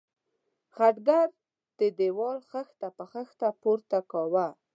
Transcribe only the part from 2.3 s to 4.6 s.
خښته په خښته پورته کاوه.